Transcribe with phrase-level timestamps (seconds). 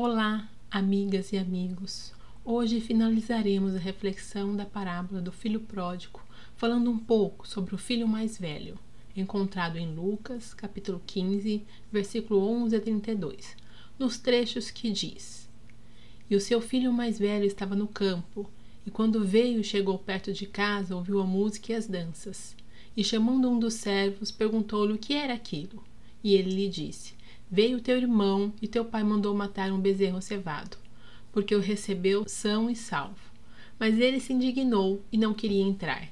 [0.00, 2.12] Olá, amigas e amigos.
[2.44, 6.22] Hoje finalizaremos a reflexão da parábola do filho pródigo,
[6.54, 8.78] falando um pouco sobre o filho mais velho,
[9.16, 13.56] encontrado em Lucas, capítulo 15, versículo 11 a 32,
[13.98, 15.48] nos trechos que diz:
[16.30, 18.48] E o seu filho mais velho estava no campo,
[18.86, 22.54] e quando veio e chegou perto de casa, ouviu a música e as danças.
[22.96, 25.82] E chamando um dos servos, perguntou-lhe o que era aquilo.
[26.22, 27.17] E ele lhe disse:
[27.50, 30.76] Veio teu irmão e teu pai mandou matar um bezerro cevado,
[31.32, 33.16] porque o recebeu são e salvo.
[33.78, 36.08] Mas ele se indignou e não queria entrar.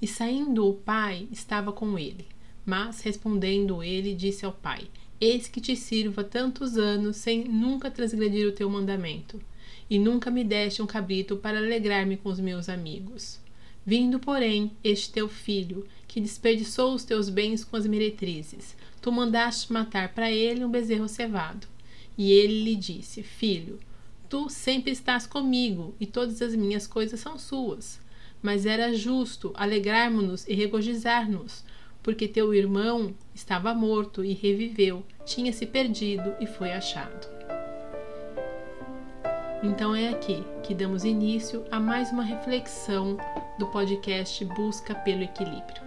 [0.00, 2.26] E saindo o pai estava com ele.
[2.64, 4.88] Mas respondendo ele, disse ao pai:
[5.20, 9.40] Eis que te sirvo há tantos anos sem nunca transgredir o teu mandamento,
[9.90, 13.40] e nunca me deste um cabrito para alegrar-me com os meus amigos.
[13.88, 19.72] Vindo, porém, este teu filho, que desperdiçou os teus bens com as meretrizes, tu mandaste
[19.72, 21.66] matar para ele um bezerro cevado.
[22.18, 23.78] E ele lhe disse: Filho,
[24.28, 27.98] tu sempre estás comigo e todas as minhas coisas são suas.
[28.42, 31.64] Mas era justo alegrarmos-nos e regozijar-nos,
[32.02, 37.37] porque teu irmão estava morto e reviveu, tinha se perdido e foi achado.
[39.60, 43.16] Então é aqui que damos início a mais uma reflexão
[43.58, 45.82] do podcast Busca pelo Equilíbrio.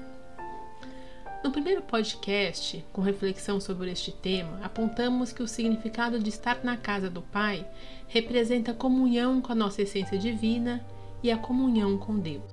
[1.42, 6.76] No primeiro podcast, com reflexão sobre este tema, apontamos que o significado de estar na
[6.76, 7.66] casa do Pai
[8.10, 10.86] representa comunhão com a nossa essência divina
[11.24, 12.44] e a comunhão com Deus.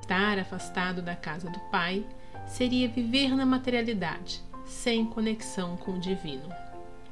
[0.00, 2.06] Estar afastado da casa do Pai
[2.46, 6.48] seria viver na materialidade, sem conexão com o divino.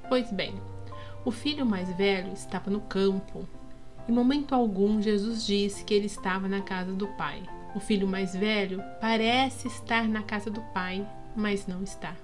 [0.09, 0.55] Pois bem,
[1.27, 3.49] o filho mais velho estava no campo.
[4.09, 7.43] Em momento algum, Jesus disse que ele estava na casa do Pai.
[7.75, 12.15] O filho mais velho parece estar na casa do Pai, mas não está.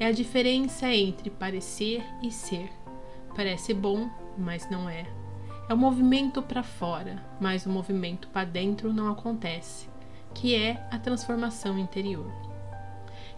[0.00, 2.72] É a diferença entre parecer e ser.
[3.36, 4.08] Parece bom,
[4.38, 5.04] mas não é.
[5.68, 9.90] É o movimento para fora, mas o movimento para dentro não acontece,
[10.32, 12.32] que é a transformação interior.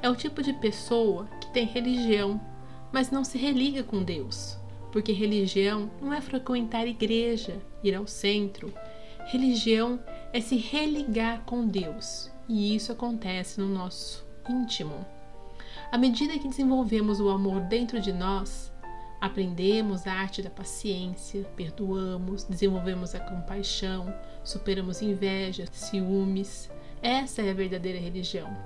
[0.00, 2.40] É o tipo de pessoa que tem religião,
[2.92, 4.56] mas não se religa com Deus,
[4.94, 8.72] porque religião não é frequentar igreja, ir ao centro.
[9.26, 9.98] Religião
[10.32, 15.04] é se religar com Deus, e isso acontece no nosso íntimo.
[15.90, 18.72] À medida que desenvolvemos o amor dentro de nós,
[19.20, 26.70] aprendemos a arte da paciência, perdoamos, desenvolvemos a compaixão, superamos inveja, ciúmes.
[27.02, 28.56] Essa é a verdadeira religião.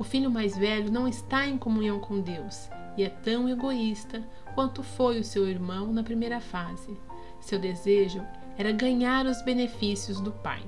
[0.00, 4.20] O filho mais velho não está em comunhão com Deus e é tão egoísta
[4.60, 6.94] quanto foi o seu irmão na primeira fase.
[7.40, 8.22] Seu desejo
[8.58, 10.62] era ganhar os benefícios do pai.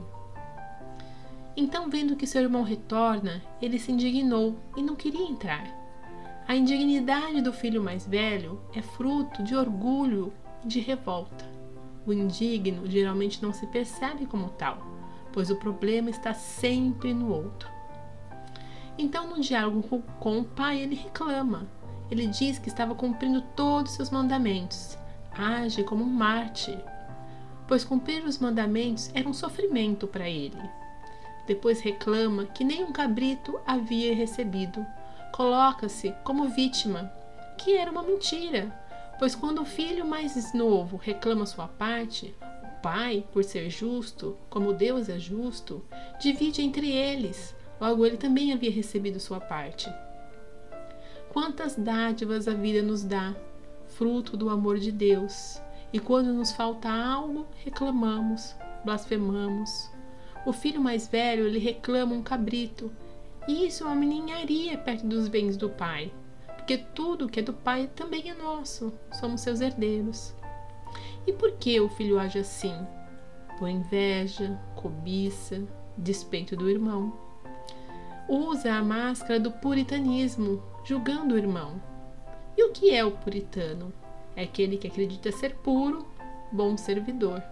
[1.54, 5.66] Então, vendo que seu irmão retorna, ele se indignou e não queria entrar.
[6.48, 10.32] A indignidade do filho mais velho é fruto de orgulho
[10.64, 11.44] e de revolta.
[12.06, 14.78] O indigno geralmente não se percebe como tal,
[15.34, 17.68] pois o problema está sempre no outro.
[18.96, 21.68] Então, no diálogo com o pai, ele reclama.
[22.10, 24.98] Ele diz que estava cumprindo todos os seus mandamentos.
[25.32, 26.78] Age como um mártir,
[27.66, 30.58] pois cumprir os mandamentos era um sofrimento para ele.
[31.46, 34.84] Depois reclama que nem um cabrito havia recebido.
[35.32, 37.10] Coloca-se como vítima,
[37.56, 38.70] que era uma mentira,
[39.18, 44.72] pois quando o filho mais novo reclama sua parte, o pai, por ser justo, como
[44.72, 45.82] Deus é justo,
[46.20, 47.54] divide entre eles.
[47.80, 49.92] Logo, ele também havia recebido sua parte.
[51.32, 53.34] Quantas dádivas a vida nos dá,
[53.86, 55.58] fruto do amor de Deus,
[55.90, 58.54] e quando nos falta algo, reclamamos,
[58.84, 59.90] blasfemamos,
[60.44, 62.92] o filho mais velho lhe reclama um cabrito.
[63.48, 66.12] E isso é uma ninharia perto dos bens do pai,
[66.54, 70.34] porque tudo que é do pai também é nosso, somos seus herdeiros.
[71.26, 72.76] E por que o filho age assim?
[73.58, 75.62] Por inveja, cobiça,
[75.96, 77.10] despeito do irmão.
[78.28, 81.80] Usa a máscara do puritanismo, julgando o irmão.
[82.56, 83.92] E o que é o puritano?
[84.34, 86.06] É aquele que acredita ser puro,
[86.50, 87.42] bom servidor,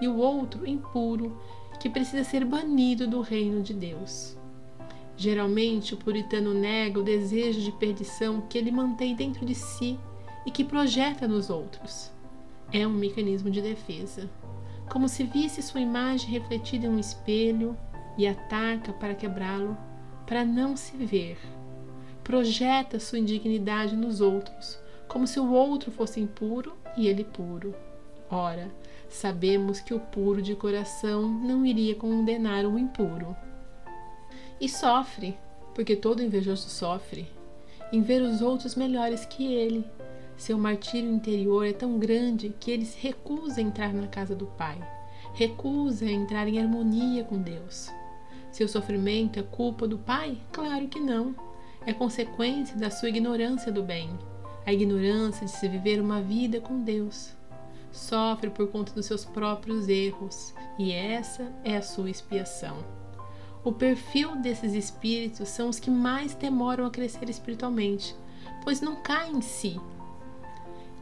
[0.00, 1.38] e o outro impuro,
[1.80, 4.36] que precisa ser banido do reino de Deus.
[5.16, 9.98] Geralmente, o puritano nega o desejo de perdição que ele mantém dentro de si
[10.44, 12.10] e que projeta nos outros.
[12.72, 14.28] É um mecanismo de defesa,
[14.90, 17.76] como se visse sua imagem refletida em um espelho
[18.18, 19.76] e ataca para quebrá-lo,
[20.26, 21.38] para não se ver.
[22.24, 27.74] Projeta sua indignidade nos outros, como se o outro fosse impuro e ele puro.
[28.30, 28.70] Ora,
[29.08, 33.36] sabemos que o puro de coração não iria condenar o impuro.
[34.60, 35.36] E sofre,
[35.74, 37.28] porque todo invejoso sofre,
[37.92, 39.84] em ver os outros melhores que ele,
[40.36, 44.46] Seu martírio interior é tão grande que ele se recusa a entrar na casa do
[44.46, 44.76] Pai,
[45.32, 47.88] recusa a entrar em harmonia com Deus.
[48.50, 50.38] Seu sofrimento é culpa do Pai?
[50.52, 51.34] Claro que não.
[51.86, 54.10] É consequência da sua ignorância do bem,
[54.64, 57.32] a ignorância de se viver uma vida com Deus.
[57.92, 62.76] Sofre por conta dos seus próprios erros, e essa é a sua expiação.
[63.62, 68.16] O perfil desses espíritos são os que mais demoram a crescer espiritualmente,
[68.62, 69.78] pois não caem em si.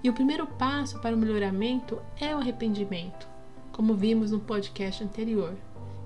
[0.03, 3.29] E o primeiro passo para o melhoramento é o arrependimento,
[3.71, 5.55] como vimos no podcast anterior.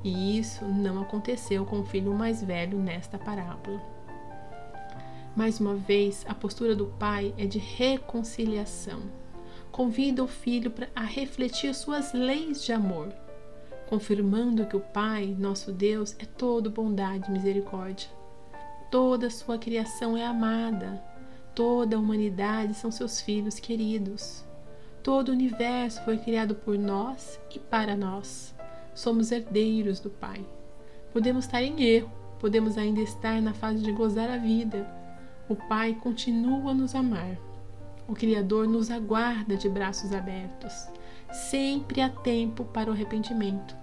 [0.05, 3.96] E isso não aconteceu com o filho mais velho nesta parábola.
[5.37, 9.03] Mais uma vez, a postura do pai é de reconciliação.
[9.71, 13.13] Convida o filho a refletir suas leis de amor
[13.87, 18.09] confirmando que o Pai, nosso Deus, é todo bondade e misericórdia.
[18.91, 21.03] Toda sua criação é amada,
[21.55, 24.45] toda a humanidade são seus filhos queridos.
[25.03, 28.55] Todo o universo foi criado por nós e para nós.
[28.95, 30.45] Somos herdeiros do Pai.
[31.13, 32.11] Podemos estar em erro,
[32.41, 34.87] podemos ainda estar na fase de gozar a vida.
[35.49, 37.39] O Pai continua a nos amar.
[38.09, 40.89] O Criador nos aguarda de braços abertos.
[41.33, 43.77] Sempre há tempo para o arrependimento.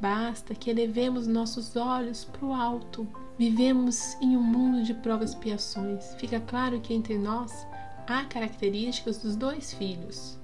[0.00, 3.04] Basta que elevemos nossos olhos para o alto.
[3.36, 6.14] Vivemos em um mundo de provas e expiações.
[6.14, 7.66] Fica claro que entre nós
[8.06, 10.38] há características dos dois filhos.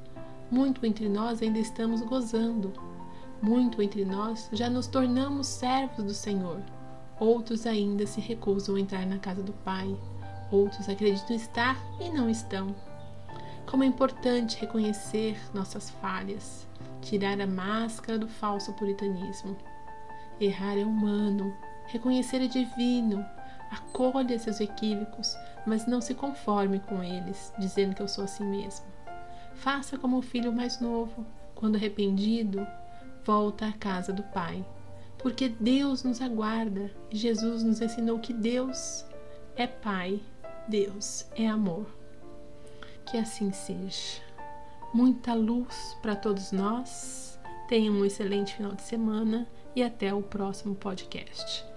[0.50, 2.72] Muito entre nós ainda estamos gozando.
[3.40, 6.60] Muito entre nós já nos tornamos servos do Senhor.
[7.20, 9.96] Outros ainda se recusam a entrar na casa do Pai.
[10.50, 12.74] Outros acreditam estar e não estão.
[13.66, 16.66] Como é importante reconhecer nossas falhas,
[17.00, 19.56] tirar a máscara do falso puritanismo.
[20.40, 21.54] Errar é humano,
[21.86, 23.24] reconhecer é divino.
[23.70, 25.36] Acolha seus equívocos,
[25.66, 28.86] mas não se conforme com eles, dizendo que eu sou assim mesmo.
[29.54, 32.64] Faça como o filho mais novo, quando arrependido,
[33.24, 34.64] volta à casa do Pai.
[35.18, 39.04] Porque Deus nos aguarda e Jesus nos ensinou que Deus
[39.56, 40.20] é Pai,
[40.68, 41.86] Deus é amor.
[43.06, 44.22] Que assim seja.
[44.92, 47.38] Muita luz para todos nós.
[47.68, 51.73] Tenham um excelente final de semana e até o próximo podcast.